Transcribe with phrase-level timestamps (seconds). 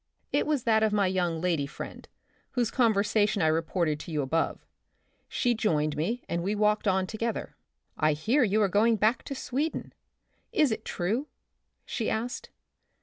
[0.33, 2.09] It was that of my young lady friend,
[2.53, 4.65] whose conversation I reported to you above.
[5.29, 7.55] She joined me and we walked on together."
[7.99, 9.93] I hear you are going back to Sweden;
[10.51, 11.27] is it true?
[11.85, 12.49] she asked.